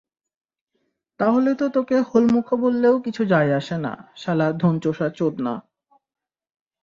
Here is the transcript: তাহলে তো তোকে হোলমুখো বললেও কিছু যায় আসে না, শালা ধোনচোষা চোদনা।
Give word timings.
তাহলে 1.19 1.51
তো 1.55 1.65
তোকে 1.69 1.97
হোলমুখো 2.01 2.55
বললেও 2.57 2.95
কিছু 2.99 3.21
যায় 3.25 3.51
আসে 3.53 3.77
না, 3.77 3.93
শালা 4.15 4.47
ধোনচোষা 4.51 5.07
চোদনা। 5.09 5.53